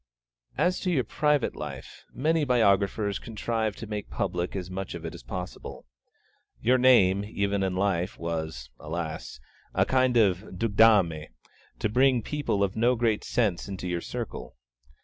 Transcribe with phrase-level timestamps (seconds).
[0.57, 5.13] As to your private life, many biographers contrive to make public as much of it
[5.13, 5.85] as possible.
[6.59, 9.39] Your name, even in life, was, alas!
[9.75, 11.27] a kind of ducdame
[11.77, 14.55] to bring people of no very great sense into your circle.